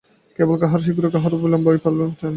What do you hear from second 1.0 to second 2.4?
কাহারও বা বিলম্বে ঐ ফললাভ হইয়া থাকে।